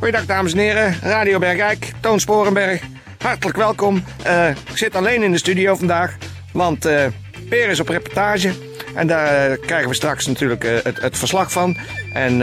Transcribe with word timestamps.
Goeiedag 0.00 0.26
dames 0.26 0.52
en 0.52 0.58
heren, 0.58 0.96
Radio 1.02 1.38
Bergijk, 1.38 1.92
Toon 2.00 2.20
Sporenberg. 2.20 2.82
Hartelijk 3.18 3.56
welkom. 3.56 4.04
Eh, 4.22 4.48
ik 4.48 4.76
zit 4.76 4.94
alleen 4.94 5.22
in 5.22 5.32
de 5.32 5.38
studio 5.38 5.74
vandaag, 5.74 6.16
want 6.52 6.84
eh 6.84 7.06
Peer 7.48 7.68
is 7.68 7.80
op 7.80 7.88
reportage. 7.88 8.52
En 8.94 9.06
daar 9.06 9.50
eh, 9.50 9.60
krijgen 9.60 9.88
we 9.88 9.94
straks 9.94 10.26
natuurlijk 10.26 10.62
het, 10.62 11.00
het 11.00 11.18
verslag 11.18 11.52
van. 11.52 11.76
En 12.12 12.36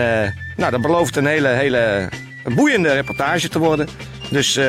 nou, 0.58 0.72
dat 0.72 0.82
belooft 0.82 1.16
een 1.16 1.26
hele, 1.26 1.48
hele 1.48 2.10
boeiende 2.56 2.94
reportage 2.94 3.50
te 3.50 3.60
worden. 3.60 3.88
Dus 4.30 4.60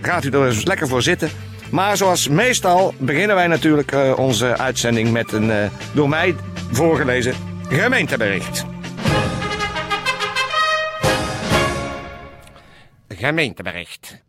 gaat 0.00 0.24
u 0.24 0.30
er 0.30 0.46
eens 0.46 0.64
lekker 0.64 0.88
voor 0.88 1.02
zitten. 1.02 1.30
Maar 1.70 1.96
zoals 1.96 2.28
meestal 2.28 2.94
beginnen 2.98 3.36
wij 3.36 3.46
natuurlijk 3.46 3.92
onze 4.16 4.56
uitzending 4.56 5.12
met 5.12 5.32
een 5.32 5.70
door 5.92 6.08
mij 6.08 6.34
voorgelezen 6.72 7.34
gemeentebericht. 7.68 8.64
Gemeentebericht. 13.18 14.24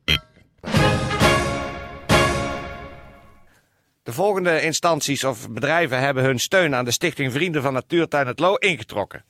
De 4.04 4.14
volgende 4.14 4.62
instanties 4.62 5.24
of 5.24 5.50
bedrijven 5.50 6.00
hebben 6.00 6.24
hun 6.24 6.40
steun 6.40 6.76
aan 6.76 6.86
de 6.86 6.92
Stichting 6.92 7.32
Vrienden 7.32 7.62
van 7.62 7.74
Natuurtuin 7.74 8.28
het 8.28 8.40
Loo 8.40 8.56
ingetrokken. 8.56 9.26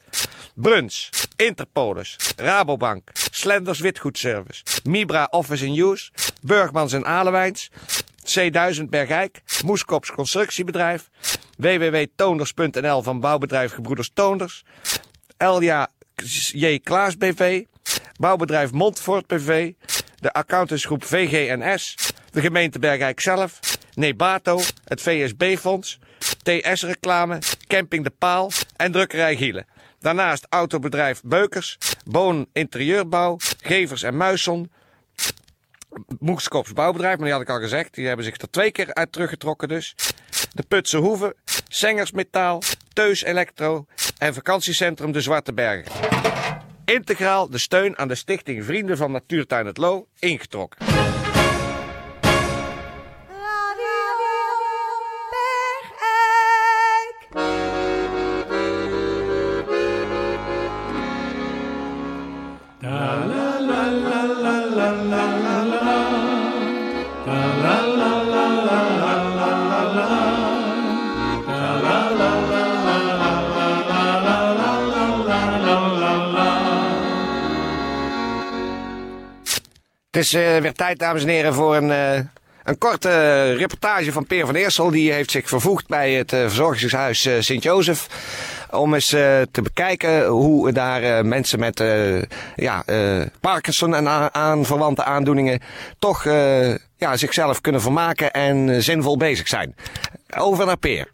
Bruns, 0.55 1.09
Interpolis, 1.35 2.17
Rabobank, 2.35 3.09
Slenders 3.31 3.79
Witgoedservice, 3.79 4.63
Mibra 4.83 5.27
Office 5.31 5.65
in 5.65 5.79
Use, 5.79 6.11
Burgmans 6.41 6.93
en 6.93 7.05
Alewijns, 7.05 7.69
C1000 8.25 8.83
Bergijk, 8.89 9.41
Moeskops 9.65 10.11
Constructiebedrijf, 10.11 11.09
www.toonders.nl 11.57 13.01
van 13.01 13.19
bouwbedrijf 13.19 13.73
Gebroeders 13.73 14.11
Toonders, 14.13 14.63
Elja 15.37 15.87
J. 16.51 16.79
Klaas 16.83 17.17
BV, 17.17 17.63
bouwbedrijf 18.19 18.71
Montfort 18.71 19.27
BV, 19.27 19.73
de 20.19 20.33
accountantsgroep 20.33 21.03
VGNS, 21.03 21.95
de 22.31 22.41
gemeente 22.41 22.79
Bergijk 22.79 23.19
zelf, 23.19 23.59
Nebato, 23.93 24.61
het 24.85 25.01
VSB-fonds, 25.01 25.99
TS 26.43 26.83
Reclame, 26.83 27.39
Camping 27.67 28.03
De 28.03 28.09
Paal 28.09 28.51
en 28.75 28.91
drukkerij 28.91 29.35
Gielen. 29.35 29.65
Daarnaast 29.99 30.45
autobedrijf 30.49 31.21
Beukers, 31.23 31.77
Boon 32.05 32.47
Interieurbouw, 32.53 33.37
Gevers 33.61 34.03
en 34.03 34.17
Muisson, 34.17 34.71
Moekskops 36.19 36.73
bouwbedrijf, 36.73 37.15
maar 37.15 37.25
die 37.25 37.33
had 37.33 37.41
ik 37.41 37.49
al 37.49 37.59
gezegd. 37.59 37.93
Die 37.93 38.07
hebben 38.07 38.25
zich 38.25 38.37
er 38.37 38.49
twee 38.49 38.71
keer 38.71 38.93
uit 38.93 39.11
teruggetrokken 39.11 39.67
dus. 39.67 39.95
De 40.53 40.63
Putse 40.67 40.97
Hoeve, 40.97 41.35
Sengers 41.67 42.11
Metaal, 42.11 42.61
Teus 42.93 43.23
Elektro 43.23 43.85
en 44.17 44.33
vakantiecentrum 44.33 45.11
De 45.11 45.21
Zwarte 45.21 45.53
Bergen. 45.53 45.91
Integraal 46.89 47.49
de 47.49 47.57
steun 47.57 47.97
aan 47.97 48.07
de 48.07 48.15
stichting 48.15 48.65
Vrienden 48.65 48.97
van 48.97 49.11
Natuurtuin 49.11 49.65
het 49.65 49.77
Loo 49.77 50.07
ingetrokken. 50.19 50.88
Is 80.19 80.33
eh, 80.33 80.57
weer 80.57 80.73
tijd, 80.73 80.99
dames 80.99 81.21
en 81.21 81.27
heren, 81.27 81.53
voor 81.53 81.75
een, 81.75 81.91
eh, 81.91 82.19
een 82.63 82.77
korte 82.77 83.53
reportage 83.53 84.11
van 84.11 84.25
Peer 84.25 84.45
van 84.45 84.55
Eersel. 84.55 84.89
Die 84.89 85.11
heeft 85.11 85.31
zich 85.31 85.47
vervoegd 85.49 85.87
bij 85.87 86.13
het 86.13 86.33
eh, 86.33 86.39
verzorgingshuis 86.39 87.29
Sint-Jozef. 87.39 88.07
Om 88.71 88.93
eens 88.93 89.07
te 89.51 89.61
bekijken 89.63 90.25
hoe 90.25 90.71
daar 90.71 91.25
mensen 91.25 91.59
met 91.59 91.83
ja, 92.55 92.83
Parkinson 93.39 93.95
en 93.95 94.33
aanverwante 94.33 95.03
aandoeningen 95.03 95.59
toch 95.99 96.23
ja, 96.97 97.17
zichzelf 97.17 97.61
kunnen 97.61 97.81
vermaken 97.81 98.31
en 98.31 98.83
zinvol 98.83 99.17
bezig 99.17 99.47
zijn. 99.47 99.75
Over 100.37 100.65
naar 100.65 100.77
Peer. 100.77 101.07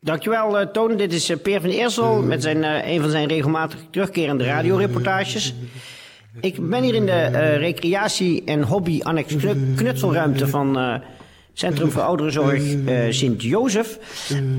Dankjewel, 0.00 0.58
eh 0.58 0.66
Toon. 0.66 0.96
Dit 0.96 1.12
is 1.12 1.32
Peer 1.42 1.60
van 1.60 1.70
Eersel 1.70 2.22
met 2.22 2.42
zijn, 2.42 2.62
een 2.62 3.00
van 3.00 3.10
zijn 3.10 3.28
regelmatig 3.28 3.78
terugkerende 3.90 4.44
radioreportages. 4.44 5.54
Ik 6.40 6.68
ben 6.70 6.82
hier 6.82 6.94
in 6.94 7.06
de 7.06 7.12
eh, 7.12 7.56
recreatie- 7.56 8.42
en 8.44 8.62
hobby-annex 8.62 9.36
knu- 9.36 9.74
knutselruimte 9.76 10.48
van 10.48 10.78
eh, 10.78 10.94
Centrum 11.52 11.90
voor 11.90 12.02
Ouderenzorg 12.02 12.62
eh, 12.86 12.96
Sint-Jozef. 13.10 13.98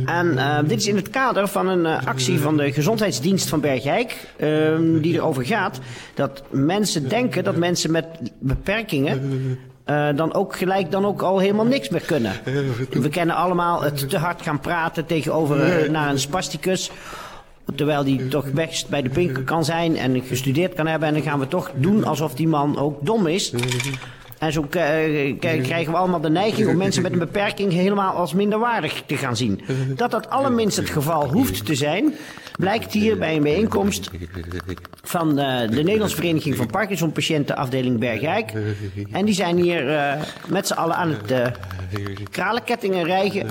En 0.06 0.38
dit 0.68 0.80
is 0.80 0.88
in 0.88 0.96
het 0.96 1.10
kader 1.10 1.48
van 1.48 1.68
een 1.68 1.86
actie 1.86 2.40
van 2.40 2.58
de 2.58 2.72
Gezondheidsdienst 2.72 3.50
van 3.50 3.60
Bergijk, 3.60 4.28
ehm, 4.38 5.00
die 5.02 5.14
erover 5.14 5.46
gaat 5.46 5.80
dat 6.14 6.44
mensen 6.50 7.10
denken 7.10 7.44
dat 7.44 7.56
mensen 7.56 7.92
met 7.92 8.06
beperkingen 8.40 9.22
dan 10.16 10.34
ook 10.34 10.56
gelijk 10.56 10.92
dan 10.92 11.06
ook 11.06 11.22
al 11.22 11.40
helemaal 11.40 11.66
niks 11.66 11.90
meer 11.90 12.02
kunnen. 12.06 12.32
We 12.90 13.10
kennen 13.10 13.36
allemaal 13.36 13.82
het 13.84 14.10
te 14.10 14.18
hard 14.18 14.42
gaan 14.42 14.60
praten 14.60 15.06
tegenover 15.06 15.92
naar 15.92 16.10
een 16.10 16.20
spasticus. 16.20 16.92
Terwijl 17.76 18.04
die 18.04 18.28
toch 18.28 18.52
best 18.52 18.90
bij 18.90 19.02
de 19.02 19.10
pinker 19.10 19.44
kan 19.44 19.66
zijn 19.66 19.98
en 19.98 20.22
gestudeerd 20.22 20.74
kan 20.74 20.88
hebben. 20.88 21.08
En 21.08 21.14
dan 21.14 21.24
gaan 21.24 21.40
we 21.40 21.48
toch 21.48 21.72
doen 21.76 22.04
alsof 22.04 22.34
die 22.36 22.48
man 22.48 22.78
ook 22.78 23.06
dom 23.06 23.28
is. 23.28 23.54
En 24.38 24.52
zo 24.52 24.68
eh, 24.70 25.40
krijgen 25.40 25.92
we 25.92 25.98
allemaal 25.98 26.22
de 26.22 26.30
neiging 26.30 26.68
om 26.68 26.78
mensen 26.78 27.02
met 27.02 27.12
een 27.12 27.20
beperking 27.20 27.72
helemaal 27.72 28.14
als 28.14 28.34
minderwaardig 28.34 29.04
te 29.06 29.18
gaan 29.18 29.38
zien. 29.38 29.62
Dat 29.96 30.12
dat 30.12 30.30
allerminst 30.30 30.78
het 30.78 30.90
geval 30.90 31.32
hoeft 31.32 31.66
te 31.66 31.76
zijn, 31.76 32.14
blijkt 32.58 32.94
hier 32.94 33.18
bij 33.18 33.36
een 33.36 33.44
bijeenkomst 33.44 34.10
van 35.04 35.40
eh, 35.40 35.70
de 35.70 35.84
Nederlandse 35.84 36.16
Vereniging 36.16 36.56
van 36.56 36.68
Parkinson-patiënten 36.68 37.56
afdeling 37.56 38.00
Bergijk. 38.00 38.52
En 39.12 39.26
die 39.26 39.36
zijn 39.36 39.58
hier 39.58 39.96
eh, 39.96 40.22
met 40.48 40.68
z'n 40.68 40.74
allen 40.74 40.96
aan 40.96 41.10
het 41.10 41.52
kralenkettingen 42.30 43.04
rijgen. 43.04 43.48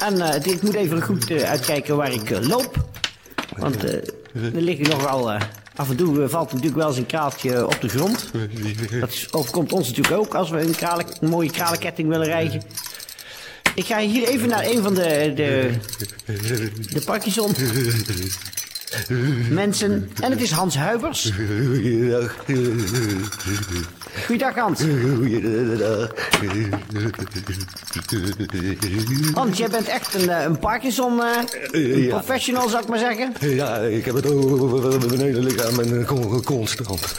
En 0.00 0.20
eh, 0.20 0.52
ik 0.52 0.62
moet 0.62 0.74
even 0.74 1.02
goed 1.02 1.30
eh, 1.30 1.50
uitkijken 1.50 1.96
waar 1.96 2.12
ik 2.12 2.30
eh, 2.30 2.48
loop. 2.48 2.88
Want 3.56 3.82
er 3.82 4.02
liggen 4.52 4.88
nogal... 4.88 5.32
af 5.74 5.90
en 5.90 5.96
toe 5.96 6.28
valt 6.28 6.48
natuurlijk 6.52 6.76
wel 6.76 6.88
eens 6.88 6.96
een 6.96 7.06
kraaltje 7.06 7.66
op 7.66 7.80
de 7.80 7.88
grond. 7.88 8.30
Dat 9.00 9.26
overkomt 9.30 9.72
ons 9.72 9.88
natuurlijk 9.88 10.16
ook 10.16 10.34
als 10.34 10.50
we 10.50 10.60
een, 10.60 10.74
kralen, 10.74 11.06
een 11.20 11.28
mooie 11.28 11.50
kralenketting 11.50 12.08
willen 12.08 12.26
rijden. 12.26 12.62
Ik 13.74 13.86
ga 13.86 13.98
hier 13.98 14.28
even 14.28 14.48
naar 14.48 14.64
een 14.64 14.82
van 14.82 14.94
de, 14.94 15.32
de, 15.34 15.70
de 16.92 17.02
Parkinson 17.04 17.54
mensen. 19.50 20.10
En 20.20 20.30
het 20.30 20.40
is 20.40 20.50
Hans 20.50 20.76
Huibers. 20.76 21.32
Goeiedag 24.26 24.54
Hans. 24.54 24.80
Hans, 29.34 29.58
jij 29.58 29.68
bent 29.68 29.86
echt 29.88 30.14
een, 30.14 30.28
eh, 30.30 30.42
een 30.44 30.58
Parkinson 30.58 31.20
eh, 31.72 32.08
professional, 32.08 32.68
zou 32.68 32.82
ik 32.82 32.88
maar 32.88 32.98
zeggen. 32.98 33.32
Ja, 33.40 33.76
ik 33.78 34.04
heb 34.04 34.14
het 34.14 34.26
over 34.26 34.98
mijn 35.08 35.20
hele 35.20 35.40
lichaam 35.40 35.80
en 35.80 36.04
kon- 36.06 36.44
constant. 36.44 37.14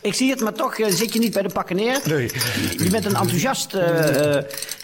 Ik 0.00 0.14
zie 0.14 0.30
het, 0.30 0.40
maar 0.40 0.52
toch 0.52 0.78
eh, 0.78 0.92
zit 0.92 1.12
je 1.12 1.18
niet 1.18 1.32
bij 1.32 1.42
de 1.42 1.48
pakken 1.52 1.76
neer. 1.76 1.98
Nee. 2.04 2.30
Je 2.78 2.90
bent 2.90 3.04
een 3.04 3.14
enthousiast 3.16 3.74
eh, 3.74 4.36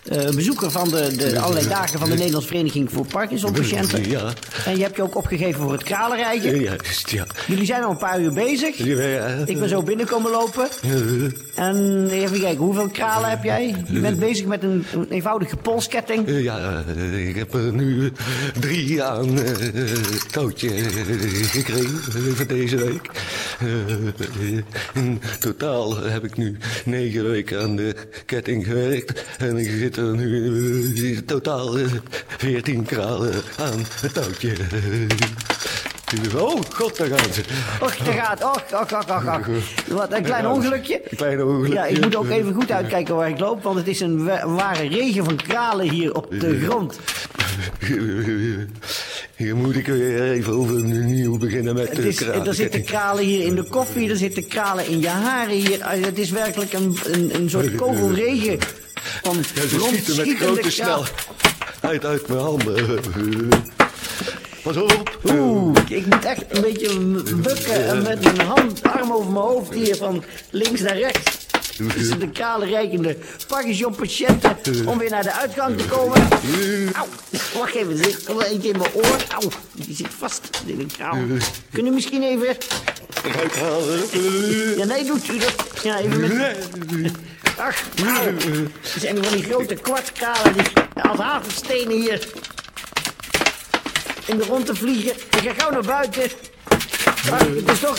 eh, 0.05 0.31
bezoeker 0.31 0.71
van 0.71 0.89
de, 0.89 1.17
de 1.17 1.41
allerlei 1.41 1.69
dagen 1.69 1.99
van 1.99 2.11
de 2.11 2.17
Nederlandse 2.17 2.49
Vereniging 2.49 2.91
voor 2.91 3.07
Parkinsonpatiënten. 3.07 4.11
Ja. 4.11 4.33
En 4.65 4.77
je 4.77 4.83
hebt 4.83 4.97
je 4.97 5.03
ook 5.03 5.17
opgegeven 5.17 5.61
voor 5.61 5.73
het 5.73 5.83
kralenrijden. 5.83 6.61
Juist, 6.61 7.11
ja. 7.11 7.27
Jullie 7.47 7.65
zijn 7.65 7.83
al 7.83 7.91
een 7.91 7.97
paar 7.97 8.21
uur 8.21 8.33
bezig. 8.33 8.79
Ik 9.47 9.59
ben 9.59 9.69
zo 9.69 9.83
binnenkomen 9.83 10.31
lopen. 10.31 10.69
En 11.55 12.09
even 12.11 12.41
kijken, 12.41 12.65
hoeveel 12.65 12.89
kralen 12.89 13.31
heb 13.31 13.45
jij? 13.45 13.75
Je 13.89 14.01
bent 14.01 14.19
bezig 14.19 14.47
met 14.47 14.63
een, 14.63 14.85
een 14.93 15.07
eenvoudige 15.11 15.57
polsketting. 15.57 16.25
Ja, 16.27 16.85
ik 17.27 17.37
heb 17.37 17.55
er 17.55 17.73
nu 17.73 18.13
drie 18.61 19.03
aan 19.03 19.37
het 19.37 20.33
touwtje 20.33 20.69
gekregen 21.51 22.35
voor 22.35 22.47
deze 22.47 22.77
week. 22.77 23.11
In 24.93 25.21
totaal 25.41 25.97
heb 26.03 26.25
ik 26.25 26.37
nu 26.37 26.57
negen 26.85 27.31
weken 27.31 27.61
aan 27.63 27.77
de 27.77 27.95
ketting 28.27 28.65
gewerkt. 28.65 29.25
En 29.39 29.57
ik 29.57 29.71
zit 29.71 29.97
er 29.97 30.17
nu 30.17 30.45
in 30.95 31.25
totaal 31.25 31.77
veertien 32.27 32.85
kralen 32.85 33.33
aan 33.59 33.85
het 34.01 34.15
touwtje. 34.15 34.53
Oh, 36.37 36.61
god, 36.71 36.97
daar 36.97 37.07
gaan 37.09 37.33
ze. 37.33 37.43
Och, 37.81 37.97
daar 37.97 38.15
gaat. 38.15 38.45
Och, 38.45 38.63
och, 38.73 38.93
och, 38.93 39.09
och, 39.11 39.27
och. 39.27 39.47
Wat 39.89 40.13
een 40.13 40.23
klein 40.23 40.47
ongelukje. 40.47 41.01
Een 41.09 41.17
klein 41.17 41.43
ongelukje. 41.43 41.75
Ja, 41.75 41.87
ik 41.87 42.01
moet 42.05 42.17
ook 42.17 42.29
even 42.29 42.55
goed 42.55 42.71
uitkijken 42.71 43.17
waar 43.17 43.29
ik 43.29 43.39
loop, 43.39 43.63
want 43.63 43.77
het 43.77 43.89
is 43.89 44.01
een 44.01 44.25
wa- 44.25 44.49
ware 44.49 44.89
regen 44.89 45.25
van 45.25 45.37
kralen 45.37 45.91
hier 45.91 46.15
op 46.15 46.41
de 46.41 46.61
grond. 46.61 46.99
Hier 49.41 49.57
moet 49.57 49.77
ik 49.77 49.87
weer 49.87 50.31
even 50.31 50.53
overnieuw 50.53 51.39
beginnen 51.39 51.75
met 51.75 51.97
de 51.97 52.09
is, 52.09 52.21
er 52.21 52.55
zitten 52.55 52.85
kralen 52.85 53.25
hier 53.25 53.45
in 53.45 53.55
de 53.55 53.63
koffie, 53.63 54.11
er 54.11 54.17
zitten 54.17 54.47
kralen 54.47 54.87
in 54.87 55.01
je 55.01 55.09
haren 55.09 55.55
hier. 55.55 55.83
Ah, 55.85 56.03
Het 56.03 56.19
is 56.19 56.31
werkelijk 56.31 56.73
een, 56.73 56.99
een, 57.05 57.35
een 57.35 57.51
soort 57.51 57.75
kogelregen 57.83 58.59
van 59.23 59.37
Ja, 59.55 59.61
ze 59.61 59.79
schieten 59.81 60.17
met 60.17 60.37
grote 60.37 60.69
kralen. 60.69 61.07
snelheid 61.79 62.05
uit 62.05 62.29
mijn 62.29 62.41
handen. 62.41 63.01
Pas 64.63 64.77
op. 64.77 65.19
Oeh, 65.31 65.79
ik 65.89 66.07
moet 66.07 66.25
echt 66.25 66.45
een 66.49 66.61
beetje 66.61 66.99
bukken 67.37 67.87
en 67.89 68.03
met 68.03 68.23
mijn 68.23 68.41
hand, 68.41 68.83
arm 68.83 69.13
over 69.13 69.33
mijn 69.33 69.45
hoofd 69.45 69.75
hier 69.75 69.97
van 69.97 70.25
links 70.51 70.81
naar 70.81 70.99
rechts. 70.99 71.40
Tussen 71.89 72.19
de 72.19 72.31
kale 72.31 72.67
rijkende 72.67 73.17
Parkinson-patiënten 73.47 74.87
om 74.87 74.99
weer 74.99 75.11
naar 75.11 75.23
de 75.23 75.33
uitgang 75.33 75.79
te 75.79 75.85
komen. 75.85 76.29
Auw, 76.93 77.07
wacht 77.59 77.75
even, 77.75 77.99
er 77.99 78.05
zit 78.05 78.27
wel 78.27 78.43
eentje 78.43 78.69
in 78.69 78.79
mijn 78.79 78.91
oor. 78.95 79.17
Auw, 79.29 79.51
die 79.73 79.95
zit 79.95 80.07
vast 80.19 80.51
in 80.67 80.81
een 80.81 80.91
kraal. 80.97 81.19
Kun 81.73 81.85
je 81.85 81.91
misschien 81.91 82.23
even... 82.23 82.57
Ja, 84.77 84.85
nee, 84.85 85.05
doet 85.05 85.29
u 85.29 85.39
dat. 85.39 85.55
Ja, 85.83 85.99
even 85.99 86.37
met... 86.37 87.13
Ach, 87.57 87.83
auw. 88.07 88.27
Er 88.95 89.01
zijn 89.01 89.25
van 89.25 89.37
die 89.37 89.45
grote 89.45 89.75
kwartkralen 89.75 90.53
die 90.53 90.65
als 91.03 91.19
hagelstenen 91.19 92.01
hier 92.01 92.29
in 94.27 94.37
de 94.39 94.45
rond 94.45 94.67
te 94.67 94.75
vliegen. 94.75 95.13
Ik 95.13 95.41
ga 95.43 95.55
gauw 95.57 95.71
naar 95.71 95.85
buiten. 95.85 96.31
Ach, 97.31 97.39
het, 97.39 97.71
is 97.71 97.81
toch, 97.81 97.99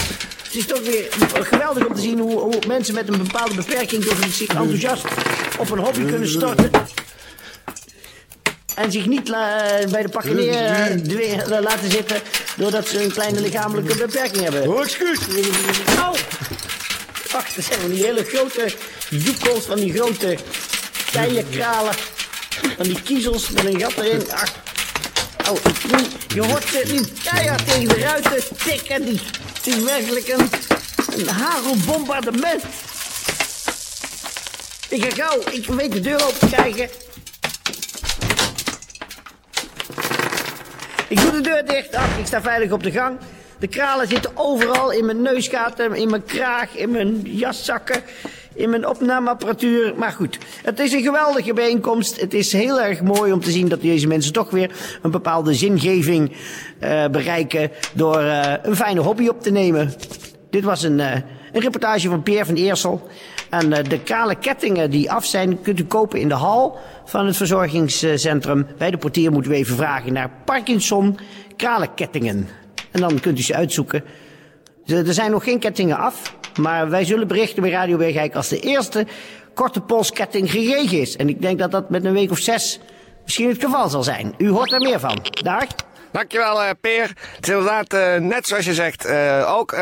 het 0.51 0.59
is 0.59 0.65
toch 0.65 0.81
weer 0.81 1.07
geweldig 1.45 1.85
om 1.85 1.95
te 1.95 2.01
zien 2.01 2.19
hoe, 2.19 2.39
hoe 2.39 2.59
mensen 2.67 2.93
met 2.93 3.07
een 3.07 3.17
bepaalde 3.17 3.55
beperking 3.55 4.03
toch 4.05 4.17
zich 4.31 4.47
enthousiast 4.47 5.05
op 5.57 5.69
een 5.69 5.77
hobby 5.79 6.05
kunnen 6.05 6.29
storten. 6.29 6.71
En 8.75 8.91
zich 8.91 9.05
niet 9.05 9.23
bij 9.91 10.01
de 10.01 10.09
pakken 10.09 10.35
neer 10.35 10.65
eh, 10.65 10.85
dwe- 10.97 11.59
laten 11.61 11.91
zitten 11.91 12.21
doordat 12.55 12.87
ze 12.87 13.03
een 13.03 13.11
kleine 13.11 13.41
lichamelijke 13.41 13.95
beperking 13.97 14.43
hebben. 14.43 14.67
Oh, 14.67 14.81
excuus. 14.81 15.19
Au! 15.99 16.15
Wacht, 17.31 17.57
er 17.57 17.63
zijn 17.63 17.79
van 17.79 17.89
die 17.89 18.03
hele 18.05 18.23
grote 18.23 18.73
joekels, 19.09 19.65
van 19.65 19.75
die 19.75 19.93
grote 19.93 20.37
kralen. 21.51 21.93
Van 22.75 22.85
die 22.85 23.01
kiezels 23.01 23.49
met 23.49 23.65
een 23.65 23.79
gat 23.79 23.93
erin. 23.97 24.31
Ach. 24.31 24.53
Voel- 25.63 26.07
je 26.33 26.41
hoort 26.41 26.63
ze 26.67 26.83
nu 26.91 27.05
keihard 27.23 27.67
tegen 27.67 27.87
de 27.87 27.95
ruiten 27.99 28.43
tikken. 28.65 29.05
Die, 29.05 29.19
het 29.63 29.75
is 29.75 29.83
werkelijk 29.83 30.27
een, 30.27 30.49
een. 31.19 31.25
Ik 34.89 35.03
ga 35.03 35.09
gauw, 35.09 35.39
ik 35.51 35.65
weet 35.65 35.91
de 35.91 35.99
deur 35.99 36.25
open 36.25 36.47
krijgen. 36.49 36.89
Ik 41.07 41.21
doe 41.21 41.31
de 41.31 41.41
deur 41.41 41.65
dicht. 41.65 41.95
Ach, 41.95 42.17
ik 42.17 42.25
sta 42.25 42.41
veilig 42.41 42.71
op 42.71 42.83
de 42.83 42.91
gang. 42.91 43.17
De 43.59 43.67
kralen 43.67 44.07
zitten 44.07 44.31
overal 44.37 44.91
in 44.91 45.05
mijn 45.05 45.21
neusgaten, 45.21 45.95
in 45.95 46.09
mijn 46.09 46.25
kraag, 46.25 46.75
in 46.75 46.91
mijn 46.91 47.21
jaszakken, 47.21 48.03
in 48.53 48.69
mijn 48.69 48.87
opnameapparatuur. 48.87 49.93
Maar 49.97 50.11
goed, 50.11 50.37
het 50.63 50.79
is 50.79 50.93
een 50.93 51.01
geweldige 51.01 51.53
bijeenkomst. 51.53 52.21
Het 52.21 52.33
is 52.33 52.53
heel 52.53 52.81
erg 52.81 53.01
mooi 53.01 53.31
om 53.31 53.39
te 53.39 53.51
zien 53.51 53.67
dat 53.67 53.81
deze 53.81 54.07
mensen 54.07 54.33
toch 54.33 54.49
weer 54.49 54.71
een 55.01 55.11
bepaalde 55.11 55.53
zingeving 55.53 56.31
eh, 56.79 57.07
bereiken 57.07 57.71
door 57.93 58.19
eh, 58.19 58.53
een 58.61 58.75
fijne 58.75 58.99
hobby 58.99 59.27
op 59.27 59.41
te 59.41 59.51
nemen. 59.51 59.93
Dit 60.49 60.63
was 60.63 60.83
een, 60.83 60.99
eh, 60.99 61.15
een 61.51 61.61
reportage 61.61 62.09
van 62.09 62.23
Pierre 62.23 62.45
van 62.45 62.55
Eersel. 62.55 63.09
En 63.49 63.69
de 63.69 63.99
kale 63.99 64.35
kettingen 64.35 64.89
die 64.89 65.11
af 65.11 65.25
zijn, 65.25 65.61
kunt 65.61 65.79
u 65.79 65.85
kopen 65.85 66.19
in 66.19 66.27
de 66.27 66.33
hal 66.33 66.79
van 67.05 67.25
het 67.25 67.37
verzorgingscentrum. 67.37 68.67
Bij 68.77 68.91
de 68.91 68.97
portier 68.97 69.31
moeten 69.31 69.51
we 69.51 69.57
even 69.57 69.75
vragen 69.75 70.13
naar 70.13 70.29
Parkinson 70.45 71.19
kale 71.55 71.87
kettingen. 71.95 72.47
En 72.91 73.01
dan 73.01 73.19
kunt 73.19 73.39
u 73.39 73.41
ze 73.41 73.55
uitzoeken. 73.55 74.03
Er 74.85 75.13
zijn 75.13 75.31
nog 75.31 75.43
geen 75.43 75.59
kettingen 75.59 75.97
af, 75.97 76.35
maar 76.59 76.89
wij 76.89 77.05
zullen 77.05 77.27
berichten 77.27 77.61
bij 77.61 77.71
Radio 77.71 77.97
Bergijk 77.97 78.35
als 78.35 78.47
de 78.47 78.59
eerste 78.59 79.05
korte 79.53 79.81
polsketting 79.81 80.51
gekregen 80.51 80.99
is. 80.99 81.15
En 81.15 81.29
ik 81.29 81.41
denk 81.41 81.59
dat 81.59 81.71
dat 81.71 81.89
met 81.89 82.05
een 82.05 82.13
week 82.13 82.31
of 82.31 82.39
zes 82.39 82.79
misschien 83.23 83.49
het 83.49 83.63
geval 83.63 83.89
zal 83.89 84.03
zijn. 84.03 84.33
U 84.37 84.49
hoort 84.49 84.71
er 84.71 84.79
meer 84.81 84.99
van. 84.99 85.19
Dag. 85.43 85.65
Dankjewel, 86.11 86.63
eh 86.63 86.69
Peer. 86.81 87.01
Het 87.35 87.47
is 87.47 87.49
inderdaad 87.49 87.93
eh, 87.93 88.15
net 88.15 88.47
zoals 88.47 88.65
je 88.65 88.73
zegt. 88.73 89.05
eh, 89.05 89.53
ook 89.57 89.73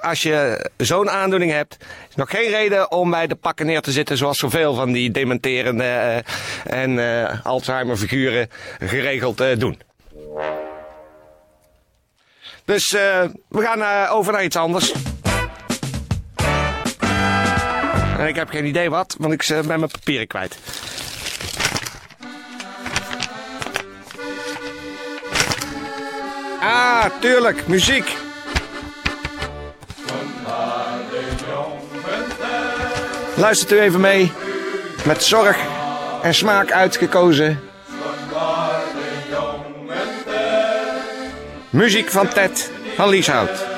als 0.00 0.22
je 0.22 0.66
zo'n 0.76 1.10
aandoening 1.10 1.50
hebt, 1.50 1.76
is 2.08 2.14
nog 2.14 2.30
geen 2.30 2.50
reden 2.50 2.90
om 2.90 3.10
bij 3.10 3.26
de 3.26 3.34
pakken 3.34 3.66
neer 3.66 3.80
te 3.80 3.92
zitten. 3.92 4.16
Zoals 4.16 4.38
zoveel 4.38 4.74
van 4.74 4.92
die 4.92 5.10
dementerende 5.10 6.22
en 6.64 6.98
Alzheimer-figuren 7.42 8.48
geregeld 8.78 9.42
doen. 9.58 9.80
Dus 12.64 12.90
we 12.90 13.62
gaan 13.62 14.08
over 14.08 14.32
naar 14.32 14.44
iets 14.44 14.56
anders. 14.56 14.92
En 18.24 18.30
ik 18.30 18.36
heb 18.36 18.50
geen 18.50 18.64
idee 18.64 18.90
wat, 18.90 19.16
want 19.18 19.32
ik 19.32 19.42
eh, 19.42 19.60
ben 19.60 19.78
mijn 19.78 19.90
papieren 19.90 20.26
kwijt. 20.26 20.58
Ah, 26.60 27.04
tuurlijk, 27.20 27.66
muziek. 27.66 28.16
Luistert 33.34 33.72
u 33.72 33.80
even 33.80 34.00
mee. 34.00 34.32
Met 35.04 35.22
zorg 35.22 35.56
en 36.22 36.34
smaak 36.34 36.72
uitgekozen. 36.72 37.60
Muziek 41.70 42.10
van 42.10 42.28
Ted 42.28 42.70
van 42.96 43.08
Lieshout. 43.08 43.73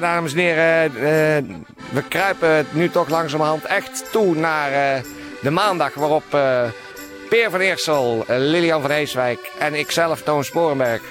Dames 0.00 0.32
en 0.32 0.38
heren, 0.38 0.84
eh, 0.94 1.56
we 1.90 2.02
kruipen 2.08 2.66
nu 2.70 2.90
toch 2.90 3.08
langzamerhand 3.08 3.64
echt 3.64 4.12
toe 4.12 4.34
naar 4.34 4.72
eh, 4.72 5.02
de 5.42 5.50
maandag 5.50 5.94
waarop 5.94 6.34
eh, 6.34 6.62
Peer 7.28 7.50
van 7.50 7.60
Eersel, 7.60 8.24
eh, 8.26 8.36
Lilian 8.38 8.80
van 8.80 8.90
Heeswijk 8.90 9.52
en 9.58 9.74
ikzelf, 9.74 10.22
Toon 10.22 10.44
Sporenberg, 10.44 11.02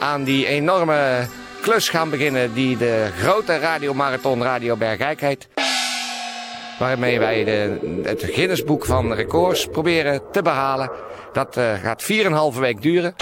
aan 0.00 0.24
die 0.24 0.46
enorme 0.46 1.26
klus 1.60 1.88
gaan 1.88 2.10
beginnen 2.10 2.54
die 2.54 2.76
de 2.76 3.08
grote 3.18 3.58
radiomarathon 3.58 4.42
Radio 4.42 4.76
Bergijk 4.76 5.20
heet. 5.20 5.48
Waarmee 6.78 7.18
wij 7.18 7.44
de, 7.44 7.78
het 8.02 8.24
Guinnessboek 8.24 8.84
van 8.84 9.12
records 9.12 9.66
proberen 9.66 10.22
te 10.32 10.42
behalen. 10.42 10.90
Dat 11.32 11.58
gaat 11.82 12.12
4,5 12.54 12.58
week 12.58 12.82
duren. 12.82 13.14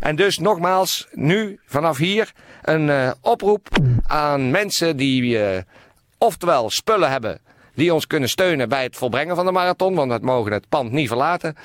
En 0.00 0.16
dus 0.16 0.38
nogmaals, 0.38 1.08
nu 1.12 1.60
vanaf 1.66 1.96
hier 1.96 2.32
een 2.68 2.88
uh, 2.88 3.10
oproep 3.20 3.68
aan 4.06 4.50
mensen 4.50 4.96
die 4.96 5.22
uh, 5.22 5.58
oftewel 6.18 6.70
spullen 6.70 7.10
hebben 7.10 7.40
die 7.74 7.94
ons 7.94 8.06
kunnen 8.06 8.28
steunen 8.28 8.68
bij 8.68 8.82
het 8.82 8.96
volbrengen 8.96 9.36
van 9.36 9.44
de 9.44 9.52
marathon, 9.52 9.94
want 9.94 10.12
we 10.12 10.18
mogen 10.22 10.52
het 10.52 10.68
pand 10.68 10.92
niet 10.92 11.08
verlaten. 11.08 11.56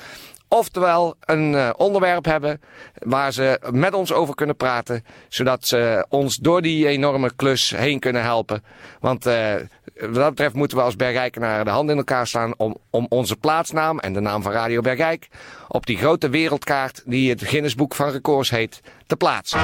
Oftewel 0.48 1.14
een 1.20 1.52
uh, 1.52 1.70
onderwerp 1.76 2.24
hebben 2.24 2.60
waar 2.94 3.32
ze 3.32 3.60
met 3.70 3.94
ons 3.94 4.12
over 4.12 4.34
kunnen 4.34 4.56
praten, 4.56 5.04
zodat 5.28 5.66
ze 5.66 6.06
ons 6.08 6.36
door 6.36 6.62
die 6.62 6.86
enorme 6.86 7.30
klus 7.36 7.70
heen 7.70 7.98
kunnen 7.98 8.22
helpen. 8.22 8.64
Want 9.00 9.24
wat 9.24 10.14
dat 10.14 10.28
betreft 10.28 10.54
moeten 10.54 10.76
we 10.76 10.84
als 10.84 10.96
Bergijkenaar 10.96 11.64
de 11.64 11.70
hand 11.70 11.90
in 11.90 11.96
elkaar 11.96 12.26
slaan 12.26 12.54
om, 12.56 12.76
om 12.90 13.06
onze 13.08 13.36
plaatsnaam 13.36 13.98
en 13.98 14.12
de 14.12 14.20
naam 14.20 14.42
van 14.42 14.52
Radio 14.52 14.80
Bergijk 14.80 15.28
op 15.68 15.86
die 15.86 15.96
grote 15.96 16.28
wereldkaart 16.28 17.02
die 17.04 17.30
het 17.30 17.44
Guinnessboek 17.44 17.94
van 17.94 18.10
records 18.10 18.50
heet, 18.50 18.80
te 19.06 19.16
plaatsen. 19.16 19.60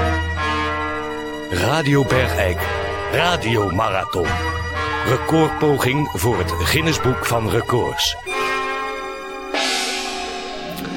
Radio 1.51 2.05
Bergijk, 2.05 2.59
Radio 3.13 3.71
Marathon. 3.71 4.27
Recordpoging 5.07 6.09
voor 6.13 6.39
het 6.39 6.51
Guinnessboek 6.51 7.27
van 7.27 7.51
records. 7.51 8.17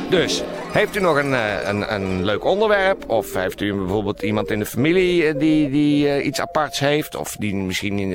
Dus, 0.10 0.44
heeft 0.72 0.96
u 0.96 1.00
nog 1.00 1.18
een, 1.18 1.32
een, 1.70 1.94
een 1.94 2.24
leuk 2.24 2.44
onderwerp? 2.44 3.10
Of 3.10 3.34
heeft 3.34 3.62
u 3.62 3.74
bijvoorbeeld 3.74 4.22
iemand 4.22 4.52
in 4.52 4.60
de 4.60 4.66
familie 4.66 5.36
die, 5.36 5.70
die 5.70 6.06
uh, 6.06 6.26
iets 6.26 6.42
aparts 6.42 6.80
heeft? 6.80 7.16
Of 7.16 7.36
die 7.36 7.56
misschien 7.56 8.10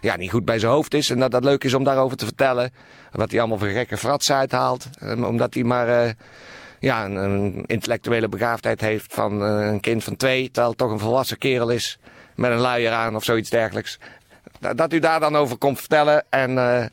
ja, 0.00 0.16
niet 0.16 0.30
goed 0.30 0.44
bij 0.44 0.58
zijn 0.58 0.72
hoofd 0.72 0.94
is 0.94 1.10
en 1.10 1.18
dat 1.18 1.30
dat 1.30 1.44
leuk 1.44 1.64
is 1.64 1.74
om 1.74 1.84
daarover 1.84 2.16
te 2.16 2.24
vertellen? 2.24 2.70
Wat 3.12 3.30
hij 3.30 3.40
allemaal 3.40 3.58
voor 3.58 3.68
gekke 3.68 3.96
frats 3.96 4.32
uithaalt. 4.32 4.88
Um, 5.02 5.24
omdat 5.24 5.54
hij 5.54 5.62
maar 5.62 6.14
ja, 6.80 7.04
een, 7.04 7.64
intellectuele 7.66 8.28
begaafdheid 8.28 8.80
heeft 8.80 9.14
van 9.14 9.40
een 9.40 9.80
kind 9.80 10.04
van 10.04 10.16
twee, 10.16 10.44
terwijl 10.44 10.68
het 10.68 10.78
toch 10.78 10.90
een 10.90 10.98
volwassen 10.98 11.38
kerel 11.38 11.70
is. 11.70 11.98
Met 12.34 12.50
een 12.50 12.58
luier 12.58 12.92
aan 12.92 13.16
of 13.16 13.24
zoiets 13.24 13.50
dergelijks. 13.50 13.98
Dat 14.74 14.92
u 14.92 14.98
daar 14.98 15.20
dan 15.20 15.36
over 15.36 15.56
komt 15.56 15.78
vertellen 15.78 16.24
en... 16.30 16.90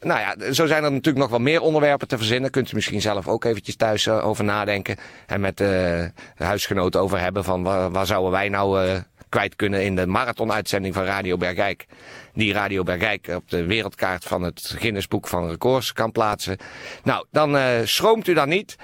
Nou 0.00 0.20
ja, 0.20 0.52
zo 0.52 0.66
zijn 0.66 0.84
er 0.84 0.90
natuurlijk 0.90 1.18
nog 1.18 1.30
wel 1.30 1.38
meer 1.38 1.60
onderwerpen 1.60 2.08
te 2.08 2.16
verzinnen. 2.16 2.50
Kunt 2.50 2.72
u 2.72 2.74
misschien 2.74 3.00
zelf 3.00 3.28
ook 3.28 3.44
eventjes 3.44 3.76
thuis 3.76 4.06
uh, 4.06 4.26
over 4.26 4.44
nadenken. 4.44 4.96
En 5.26 5.40
met 5.40 5.56
de 5.56 6.10
huisgenoten 6.36 7.00
over 7.00 7.20
hebben 7.20 7.44
van 7.44 7.62
waar, 7.62 7.90
waar 7.90 8.06
zouden 8.06 8.30
wij 8.30 8.48
nou 8.48 9.00
kwijt 9.30 9.56
kunnen 9.56 9.84
in 9.84 9.96
de 9.96 10.06
marathonuitzending 10.06 10.94
van 10.94 11.04
Radio 11.04 11.36
Bergijk. 11.36 11.86
Die 12.34 12.52
Radio 12.52 12.82
Bergijk 12.82 13.28
op 13.34 13.50
de 13.50 13.64
wereldkaart 13.64 14.24
van 14.24 14.42
het 14.42 14.74
Guinnessboek 14.78 15.28
van 15.28 15.48
records 15.48 15.92
kan 15.92 16.12
plaatsen. 16.12 16.56
Nou, 17.02 17.26
dan 17.30 17.58
schroomt 17.84 18.26
u 18.26 18.34
dan 18.34 18.48
niet. 18.48 18.76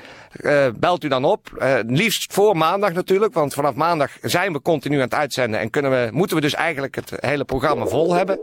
belt 0.74 1.04
u 1.04 1.08
dan 1.08 1.24
op. 1.24 1.66
liefst 1.86 2.32
voor 2.32 2.56
maandag 2.56 2.92
natuurlijk. 2.92 3.34
Want 3.34 3.54
vanaf 3.54 3.74
maandag 3.74 4.10
zijn 4.22 4.52
we 4.52 4.62
continu 4.62 4.96
aan 4.96 5.02
het 5.02 5.14
uitzenden. 5.14 5.60
En 5.60 5.70
kunnen 5.70 5.90
we, 5.90 6.08
moeten 6.12 6.36
we 6.36 6.42
dus 6.42 6.54
eigenlijk 6.54 6.94
het 6.94 7.12
hele 7.16 7.44
programma 7.44 7.86
vol 7.86 8.14
hebben. 8.14 8.38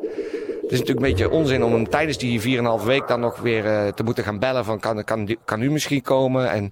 Het 0.64 0.72
is 0.72 0.80
natuurlijk 0.80 1.06
een 1.06 1.12
beetje 1.14 1.30
onzin 1.30 1.64
om 1.64 1.74
hem 1.74 1.90
tijdens 1.90 2.18
die 2.18 2.60
4,5 2.80 2.86
week 2.86 3.08
dan 3.08 3.20
nog 3.20 3.40
weer 3.40 3.66
uh, 3.66 3.88
te 3.88 4.04
moeten 4.04 4.24
gaan 4.24 4.40
bellen 4.40 4.66
van 4.66 4.80
kan, 4.80 5.04
kan, 5.04 5.38
kan 5.46 5.62
u 5.62 5.72
misschien 5.72 6.02
komen. 6.02 6.50
En 6.50 6.72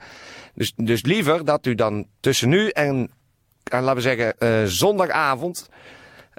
dus, 0.53 0.73
dus 0.75 1.03
liever 1.03 1.45
dat 1.45 1.65
u 1.65 1.75
dan 1.75 2.05
tussen 2.19 2.49
nu 2.49 2.69
en 2.69 3.09
laten 3.63 3.95
we 3.95 4.01
zeggen, 4.01 4.35
uh, 4.39 4.63
zondagavond 4.65 5.69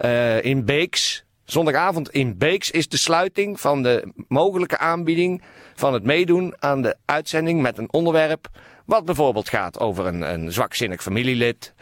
uh, 0.04 0.44
in 0.44 0.64
Beeks. 0.64 1.24
Zondagavond 1.44 2.10
in 2.10 2.38
Beeks 2.38 2.70
is 2.70 2.88
de 2.88 2.96
sluiting 2.96 3.60
van 3.60 3.82
de 3.82 4.12
mogelijke 4.28 4.78
aanbieding 4.78 5.42
van 5.74 5.92
het 5.92 6.04
meedoen 6.04 6.54
aan 6.58 6.82
de 6.82 6.96
uitzending 7.04 7.62
met 7.62 7.78
een 7.78 7.92
onderwerp. 7.92 8.48
Wat 8.84 9.04
bijvoorbeeld 9.04 9.48
gaat 9.48 9.80
over 9.80 10.06
een, 10.06 10.32
een 10.32 10.52
zwakzinnig 10.52 11.02
familielid 11.02 11.74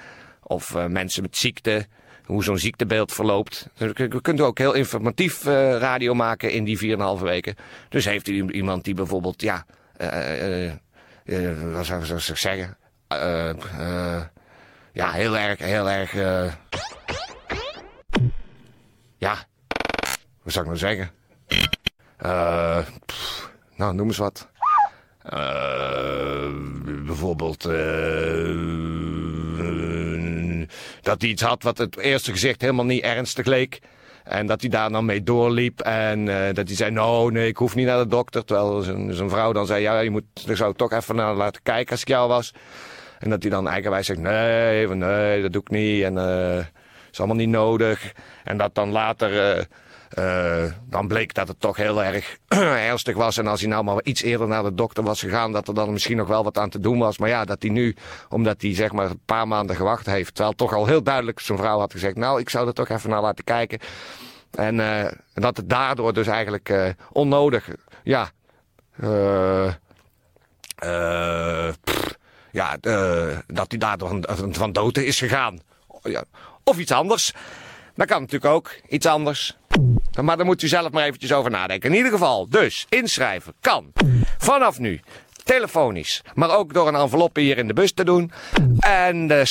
of 0.42 0.75
mensen 0.88 1.23
met 1.23 1.37
ziekte 1.37 1.87
hoe 2.25 2.44
zo'n 2.44 2.59
ziektebeeld 2.59 3.12
verloopt. 3.12 3.68
We 3.76 4.20
kunnen 4.23 4.47
ook 4.47 4.59
heel 4.59 4.73
informatief 4.73 5.44
radio 5.44 6.14
maken 6.14 6.52
in 6.52 6.64
die 6.64 6.97
4,5 7.18 7.23
weken. 7.23 7.54
Dus 7.88 8.04
heeft 8.04 8.28
u 8.28 8.50
iemand 8.50 8.85
die 8.85 8.94
bijvoorbeeld, 8.94 9.42
ja, 9.42 9.66
uh, 10.00 10.73
wat 11.73 11.87
zou 11.87 12.04
ik 12.04 12.37
zeggen? 12.37 12.76
Ja, 14.92 15.11
heel 15.11 15.38
erg, 15.38 15.59
heel 15.59 15.90
erg, 15.90 16.12
ja, 19.18 19.35
wat 20.42 20.52
zou 20.52 20.64
ik 20.64 20.70
nou 20.70 20.76
zeggen? 20.76 21.11
Pff, 23.06 23.50
nou, 23.76 23.94
noem 23.94 24.06
eens 24.06 24.16
wat. 24.16 24.49
bijvoorbeeld 27.06 27.62
dat 31.02 31.20
hij 31.20 31.30
iets 31.30 31.42
had 31.42 31.62
wat 31.62 31.78
het 31.78 31.99
eerste 31.99 32.30
gezicht 32.32 32.61
helemaal 32.61 32.85
niet 32.85 33.02
ernstig 33.02 33.47
leek. 33.47 33.80
En 34.25 34.47
dat 34.47 34.61
hij 34.61 34.70
daar 34.70 34.90
dan 34.90 35.04
mee 35.04 35.23
doorliep. 35.23 35.80
En 35.80 36.25
dat 36.54 36.66
hij 36.66 36.76
zei, 36.76 36.90
nou 36.90 37.32
nee, 37.32 37.49
ik 37.49 37.56
hoef 37.56 37.75
niet 37.75 37.87
naar 37.87 37.99
de 37.99 38.06
dokter. 38.06 38.44
Terwijl 38.44 38.80
zijn, 39.12 39.28
vrouw 39.28 39.52
dan 39.52 39.66
zei, 39.66 39.82
ja, 39.82 40.00
je 40.00 40.11
moet, 40.11 40.25
er 40.49 40.56
zou 40.56 40.75
toch 40.75 40.92
even 40.92 41.16
naar 41.16 41.35
laten 41.35 41.62
kijken 41.62 41.90
als 41.90 42.00
ik 42.00 42.09
jou 42.09 42.28
was. 42.28 42.54
En 43.20 43.30
dat 43.30 43.42
hij 43.42 43.50
dan 43.50 43.68
eigenwijs 43.68 44.06
zegt, 44.06 44.20
nee, 44.20 44.88
nee, 44.88 45.42
dat 45.42 45.52
doe 45.52 45.62
ik 45.62 45.70
niet. 45.70 46.02
En 46.02 46.14
uh, 46.14 46.58
is 47.10 47.18
allemaal 47.18 47.36
niet 47.36 47.48
nodig. 47.48 48.12
En 48.44 48.56
dat 48.56 48.74
dan 48.74 48.90
later... 48.90 49.66
Uh, 50.18 50.64
dan 50.88 51.08
bleek 51.08 51.34
dat 51.34 51.48
het 51.48 51.60
toch 51.60 51.76
heel 51.76 52.04
erg 52.04 52.36
ernstig 52.88 53.16
was. 53.16 53.36
En 53.36 53.46
als 53.46 53.60
hij 53.60 53.68
nou 53.68 53.84
maar 53.84 54.02
iets 54.02 54.22
eerder 54.22 54.48
naar 54.48 54.62
de 54.62 54.74
dokter 54.74 55.02
was 55.02 55.20
gegaan, 55.20 55.52
dat 55.52 55.68
er 55.68 55.74
dan 55.74 55.92
misschien 55.92 56.16
nog 56.16 56.28
wel 56.28 56.44
wat 56.44 56.58
aan 56.58 56.70
te 56.70 56.80
doen 56.80 56.98
was. 56.98 57.18
Maar 57.18 57.28
ja, 57.28 57.44
dat 57.44 57.62
hij 57.62 57.70
nu, 57.70 57.96
omdat 58.28 58.62
hij 58.62 58.74
zeg 58.74 58.92
maar 58.92 59.10
een 59.10 59.24
paar 59.24 59.48
maanden 59.48 59.76
gewacht 59.76 60.06
heeft, 60.06 60.34
terwijl 60.34 60.56
toch 60.56 60.74
al 60.74 60.86
heel 60.86 61.02
duidelijk 61.02 61.40
zijn 61.40 61.58
vrouw 61.58 61.78
had 61.78 61.92
gezegd, 61.92 62.16
nou, 62.16 62.40
ik 62.40 62.50
zou 62.50 62.66
er 62.66 62.74
toch 62.74 62.88
even 62.88 63.10
naar 63.10 63.20
laten 63.20 63.44
kijken. 63.44 63.78
En 64.50 64.78
uh, 64.78 65.06
dat 65.34 65.56
het 65.56 65.68
daardoor 65.68 66.12
dus 66.12 66.26
eigenlijk 66.26 66.68
uh, 66.68 66.88
onnodig, 67.12 67.68
ja, 68.02 68.30
pff, 71.84 72.18
ja, 72.52 72.76
dat 73.47 73.66
hij 73.69 73.78
daardoor 73.78 74.21
van 74.50 74.73
dood 74.73 74.97
is 74.97 75.19
gegaan. 75.19 75.61
Of 76.64 76.78
iets 76.78 76.92
anders. 76.92 77.33
Dat 77.95 78.07
kan 78.07 78.21
natuurlijk 78.21 78.52
ook, 78.52 78.71
iets 78.88 79.07
anders. 79.07 79.57
Maar 80.21 80.37
daar 80.37 80.47
moet 80.47 80.62
u 80.62 80.69
zelf 80.69 80.90
maar 80.90 81.04
eventjes 81.04 81.33
over 81.33 81.50
nadenken. 81.50 81.90
In 81.90 81.97
ieder 81.97 82.12
geval, 82.12 82.49
dus 82.49 82.87
inschrijven 82.88 83.54
kan 83.61 83.92
vanaf 84.38 84.78
nu 84.78 85.00
telefonisch, 85.45 86.23
maar 86.35 86.57
ook 86.57 86.75
door 86.75 86.88
een 86.88 86.95
envelop 86.95 87.37
hier 87.37 87.59
in 87.59 87.66
de 87.66 87.73
bus 87.73 87.92
te 87.92 88.04
doen. 88.04 88.33
En 88.80 89.26
de 89.26 89.45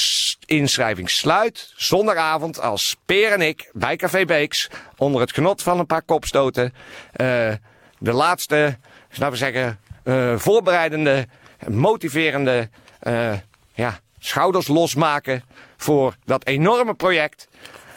inschrijving 0.46 1.10
sluit 1.10 1.74
zondagavond 1.76 2.62
als 2.62 2.96
Peer 3.06 3.32
en 3.32 3.42
ik 3.42 3.70
bij 3.74 3.96
Café 3.96 4.26
Beeks 4.26 4.70
onder 4.98 5.22
het 5.22 5.34
genot 5.34 5.62
van 5.62 5.80
een 5.80 5.86
paar 5.86 6.02
kopstoten 6.02 6.74
uh, 7.22 7.54
de 7.98 8.14
laatste, 8.14 8.78
laten 9.10 9.32
we 9.32 9.36
zeggen, 9.36 9.80
uh, 10.04 10.38
voorbereidende, 10.38 11.28
motiverende 11.68 12.70
uh, 13.04 13.34
ja, 13.74 14.00
schouders 14.20 14.68
losmaken 14.68 15.44
voor 15.78 16.16
dat 16.26 16.46
enorme 16.46 16.94
project 16.94 17.48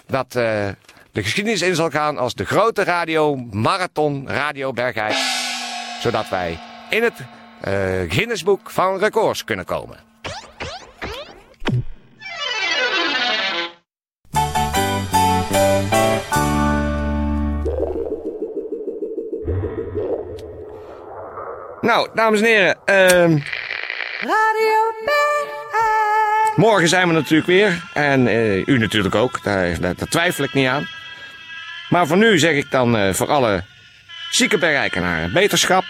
dat 0.07 0.33
de 1.13 1.23
geschiedenis 1.23 1.63
in 1.63 1.75
zal 1.75 1.91
gaan 1.91 2.19
als 2.19 2.35
de 2.35 2.45
grote 2.45 2.85
radio 2.85 3.37
marathon 3.37 4.29
Radio 4.29 4.73
Bergijk. 4.73 5.17
Zodat 6.01 6.29
wij 6.29 6.59
in 6.91 7.03
het 7.03 7.15
uh, 7.19 7.25
Guinnessboek 8.13 8.71
van 8.71 8.99
records 8.99 9.45
kunnen 9.45 9.65
komen. 9.65 9.99
Nou, 21.81 22.09
dames 22.15 22.41
en 22.41 22.47
heren. 22.47 22.79
Uh, 22.87 23.43
Radio. 24.23 24.93
Morgen 26.57 26.89
zijn 26.89 27.09
we 27.09 27.15
natuurlijk 27.15 27.47
weer. 27.47 27.83
En 27.95 28.27
uh, 28.27 28.67
u 28.67 28.79
natuurlijk 28.79 29.15
ook. 29.15 29.43
Daar, 29.43 29.81
daar, 29.81 29.95
twijfel 29.95 30.45
ik 30.45 30.53
niet 30.53 30.67
aan. 30.67 30.89
Maar 31.89 32.07
voor 32.07 32.17
nu 32.17 32.39
zeg 32.39 32.55
ik 32.55 32.71
dan 32.71 32.97
uh, 32.97 33.13
voor 33.13 33.27
alle 33.27 33.63
zieke 34.31 34.59
bergrijkenaren 34.59 35.33
beterschap. 35.33 35.85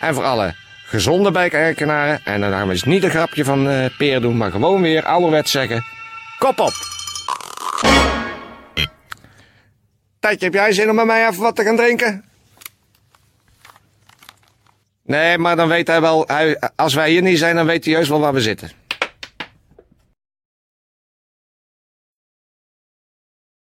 En 0.00 0.14
voor 0.14 0.24
alle 0.24 0.54
gezonde 0.86 1.30
bergrijkenaren. 1.30 2.20
En 2.24 2.40
dan 2.40 2.70
is 2.70 2.82
niet 2.82 3.04
een 3.04 3.10
grapje 3.10 3.44
van 3.44 3.68
uh, 3.68 3.84
Peer 3.98 4.20
doen, 4.20 4.36
maar 4.36 4.50
gewoon 4.50 4.82
weer 4.82 5.04
ouderwets 5.04 5.50
zeggen. 5.50 5.84
Kop 6.38 6.60
op! 6.60 6.72
Tijdje, 10.20 10.44
heb 10.44 10.54
jij 10.54 10.72
zin 10.72 10.90
om 10.90 10.94
met 10.94 11.06
mij 11.06 11.28
even 11.28 11.42
wat 11.42 11.56
te 11.56 11.62
gaan 11.62 11.76
drinken? 11.76 12.24
Nee, 15.04 15.38
maar 15.38 15.56
dan 15.56 15.68
weet 15.68 15.86
hij 15.86 16.00
wel, 16.00 16.24
hij, 16.26 16.58
als 16.76 16.94
wij 16.94 17.10
hier 17.10 17.22
niet 17.22 17.38
zijn, 17.38 17.56
dan 17.56 17.66
weet 17.66 17.84
hij 17.84 17.92
juist 17.92 18.08
wel 18.08 18.20
waar 18.20 18.32
we 18.32 18.40
zitten. 18.40 18.70